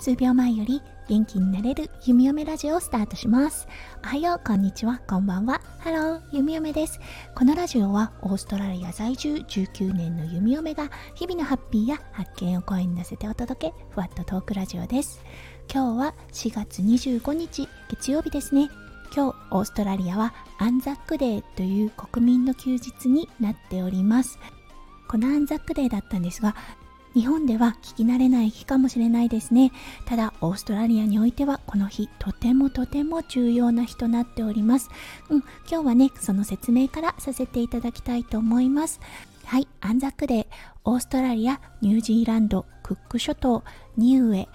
[0.00, 3.68] 数秒前より元気になれる弓嫁ラジオをスタートします。
[4.02, 4.98] おはようこんにちは。
[5.06, 5.60] こんばんは。
[5.78, 6.98] ハロー弓嫁です。
[7.34, 15.22] このラジオはオーストラリア在住19年の弓嫁が日々のハッピーや発見を声に乗せてお届けふわっとトークラジオです。
[15.70, 18.70] 今日は4月25日月曜日ですね。
[19.14, 24.38] 今日オーストラリアはアンザックデーという国民の休日になっております。
[25.10, 26.54] このアンザックデーだったんですが
[27.14, 29.72] 日本では聞き慣れない日かもしれないですね。
[30.06, 34.90] ただオーストラリアにおいてはこの日とてもとても重要な日となっております。
[35.28, 39.00] うん今日はねその説明からさせていただきたいと思います。
[39.44, 40.46] はいアンザックデー。
[40.84, 43.64] オーストラリアニュージーランドクック諸島
[43.96, 44.48] ニウエ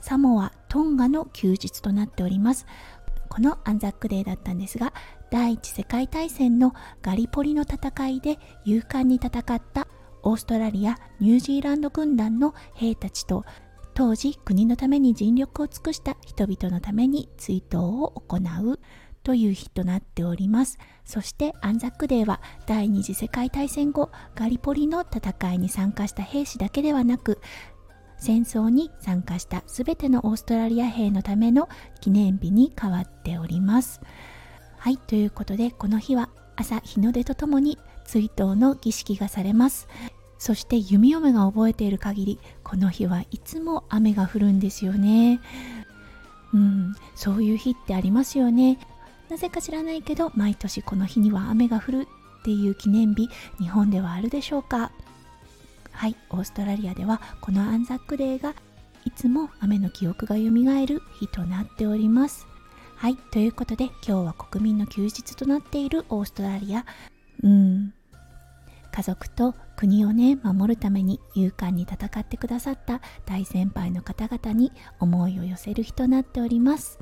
[0.00, 2.66] サモアトンガの休日となっております。
[3.28, 4.92] このアンザックデーだったんですが
[5.30, 9.88] 第一次世界大戦のガリポリの戦いで勇敢に戦った
[10.24, 13.44] オーストラリアニュージーランド軍団の兵たちと
[13.94, 18.80] 当時国のために尽力を尽くした人々のために追悼を行う
[19.22, 20.78] という日となっております。
[21.04, 27.40] そしてアンザックデーは第二次世界大戦後ガリポリの戦いに参加した兵士だけではなく
[28.18, 31.68] 戦争に参加した全てのオーストラリア兵のための
[32.00, 34.00] 記念日に変わっております。
[34.78, 39.88] はいということでこの日は朝日の出とともに追悼の儀式がされます。
[40.38, 45.40] そして弓嫁が覚えている限りこの日はいつも雨が降るんですよね。
[46.52, 48.78] うんそういう日ってありますよね。
[49.28, 52.08] なぜか知らないけど毎年この日には雨が降る
[52.40, 54.92] っていう記念日日本ではあるでしょうか。
[55.92, 58.54] はいオーストラリアではこのアンザックデーが
[59.04, 62.46] いつも雨の記憶がよみがえる日となっております。
[62.96, 66.84] はいということで今日は国民の休日となっているオーストラリア。
[67.44, 67.94] うん。
[68.90, 76.98] 家族と国をね守るために勇敢に戦ってくださった大先輩の方々に思いを寄せる日となっております。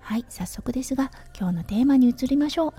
[0.00, 2.74] はい早速ですが今日のテーマに移りましょう。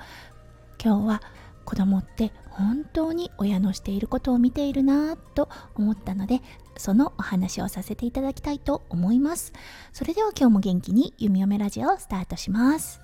[0.84, 1.22] 今日は
[1.64, 6.42] 子供って本当に親のしていることを見ているなぁと思ったので
[6.76, 9.54] そのお話をさせていただきたいと思います。
[9.94, 13.00] それでは今日も元気に弓嫁ラジオをスタートします。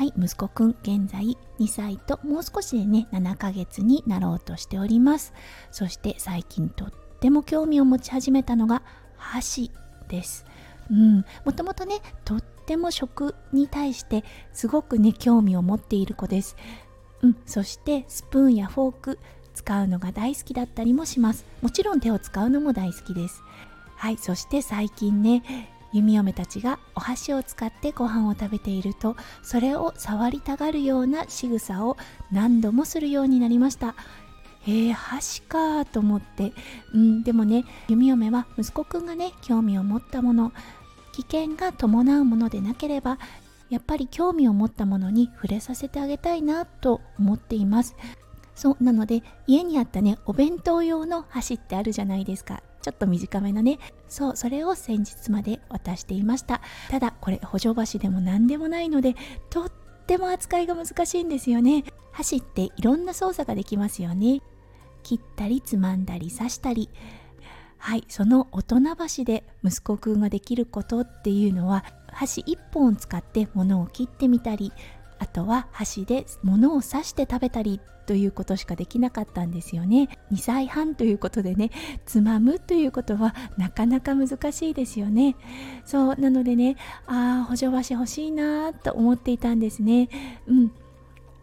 [0.00, 5.34] はい息子くん現在2歳ともう少しでね7ヶ月になろうとしております。
[5.70, 8.80] そして最近とっても興味を持ち始めたのが
[9.18, 9.70] 箸
[10.08, 10.46] です。
[10.90, 14.24] うんもともとねとっても食に対して
[14.54, 16.56] すごくね興味を持っている子です。
[17.20, 19.18] うんそしてスプーンやフォーク
[19.52, 21.44] 使うのが大好きだったりもします。
[21.60, 23.42] もちろん手を使うのも大好きです。
[23.96, 25.42] はいそして最近ね
[25.92, 31.96] 弓嫁たちがお箸を使ってご飯を食べているとそれを触りたがるような仕草を
[32.30, 33.94] 何度もするようになりました。
[34.62, 36.52] へえ箸かと思って。
[36.94, 40.52] うんでもね弓嫁は息子くんがね興味を持ったもの
[41.12, 43.18] 危険が伴うものでなければ
[43.68, 47.96] やっぱり興味を持ったものに触れさせてあげたいなと思っています。
[48.54, 52.62] そうなので家にあったねお弁当用の箸ってあるじゃないですか。
[52.82, 53.78] ちょっと短めのね。
[54.08, 56.60] そうそれを先日まで渡していました。
[56.90, 59.14] ただこれ補助箸でも何でもないので
[59.50, 59.72] とっ
[60.06, 61.84] ても扱いが難しいんですよね。
[62.12, 64.40] 箸っていろんな操作ができますよね。
[65.02, 66.90] 切ったりつまんだり刺したり。
[67.78, 74.70] はいその大人箸で息子くんができることっていうのは箸1本を使って物を切ってみたり
[75.20, 80.08] あとは箸で物を刺して食べたりということしかできなかったんですよね。
[80.32, 81.70] 2歳半ということでね
[82.06, 85.36] つまむということはなかなか難しいですよね。
[85.84, 86.76] そうなのでね
[87.06, 90.08] ああ補助箸欲しいなと思っていたんですね。
[90.48, 90.72] うん。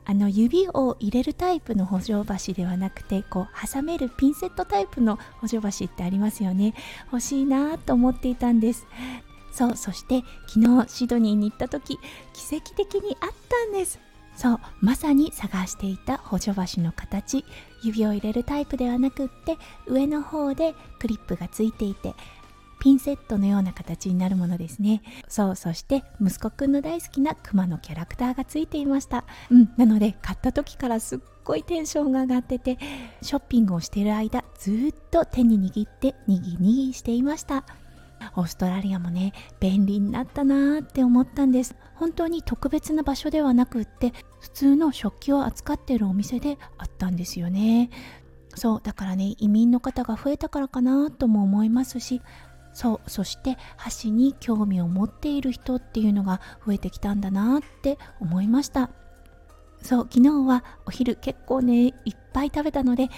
[0.09, 6.73] あの指を入れるタイプの補助箸ではなくてこう挟めるピンセットタイプの補助箸ってありますよね。
[7.11, 8.87] 欲しいなと思っていたんです。
[9.57, 11.97] そうそして昨日シドニーに行った時
[12.33, 13.99] 奇跡的にあったんです。
[14.35, 17.43] そうまさに探していた補助箸の形。
[17.81, 22.13] 指を入れるタイプではなくって上の方でクリップがついていて
[22.79, 25.01] ピンセットのような形になるものですね。
[25.27, 29.25] そうそして息子くんの大好きなクマのキャラクターがついていました。
[29.49, 32.77] うんなので買った時からすっごいテンションが上がってて
[33.23, 37.65] ショッピングをしている間ずっと手に握ってにぎにぎしていました。
[38.35, 41.75] オーストラリアもね便利になったなーって思ったんです。
[41.95, 47.89] 本当に特別な場所ではなくって普通の食器を扱っているお店であったんですよね。
[48.55, 52.23] そうだからね移民の方が増えたからかなとも思いますし
[52.73, 58.89] そうそして箸に興味を持っている人っていうのが増えてきたんだなって思いました。
[59.81, 61.93] そう昨日はお昼結構ねいっ
[62.33, 63.09] ぱい食べたので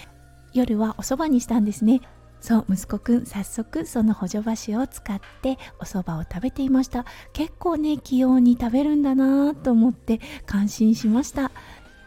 [0.52, 2.00] 夜はお蕎麦にしたんですね。
[2.40, 7.04] そう息子くん早速その補助箸を使ってお蕎麦を食べていました。
[7.32, 11.50] 結構ね器用に食べるんだなと思って感心しました。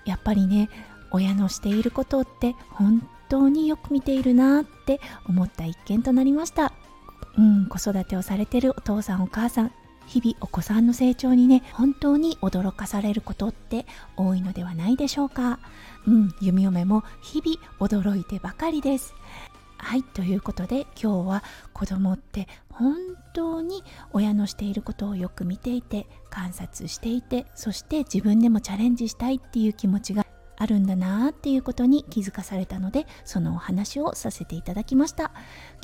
[0.06, 0.70] やっぱりね
[1.12, 6.74] 親のしていることって本当によく見ているなって思った一件となりました。
[7.38, 9.72] うん子育てをされてるお父さんお母さん
[10.06, 13.86] 日々お子さんの成長にね本当に驚かされることって
[14.18, 15.60] 多いのではないでしょうか。
[16.06, 19.16] うん弓嫁も日々驚いてばかりです。
[19.84, 21.44] はいということで今日は
[21.74, 22.96] 子供って本
[23.34, 23.84] 当に
[24.14, 30.26] 親のしていることをよく見ていて観察していてそして自分でもチャレンジしたいっていう気持ちが
[30.56, 35.32] あるんだなっていうことに気づかされたのでそのお話をさせていただきました。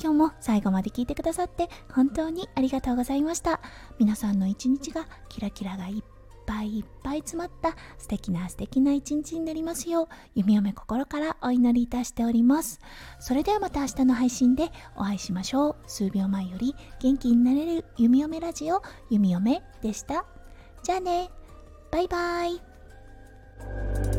[0.02, 3.60] 今日も最後まで聞いてくださって本当にありがとうございました。
[3.98, 6.19] 皆さんの一日がキラキラがいっぱい。
[6.50, 12.80] ぱいいっぱい詰まった素敵な素敵な一日になりますよう弓嫁心からお祈りいたしております。
[13.20, 15.76] それではまた明日の配信でお会いしましょう。
[15.86, 20.26] 数秒前より元気になれる弓嫁ラジオ弓嫁でした。
[20.82, 21.30] じゃあね。
[21.92, 24.09] バイバイ。